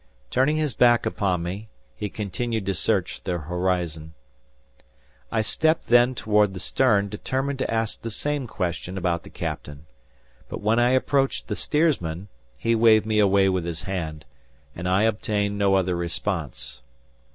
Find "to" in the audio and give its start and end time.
2.65-2.73, 7.59-7.71